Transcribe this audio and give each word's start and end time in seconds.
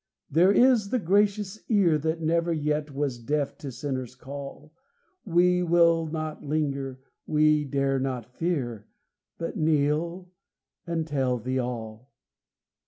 There 0.31 0.51
is 0.51 0.89
the 0.89 0.97
gracious 0.97 1.59
ear 1.69 1.99
That 1.99 2.19
never 2.23 2.51
yet 2.51 2.89
was 2.91 3.19
deaf 3.19 3.55
to 3.59 3.71
sinner's 3.71 4.15
call; 4.15 4.73
We 5.25 5.61
will 5.61 6.07
not 6.07 6.43
linger, 6.43 6.87
and 6.87 6.99
we 7.35 7.65
dare 7.65 7.99
not 7.99 8.25
fear, 8.33 8.87
But 9.37 9.57
kneel, 9.57 10.31
and 10.87 11.05
tell 11.05 11.37
Thee 11.37 11.59
all. 11.59 12.09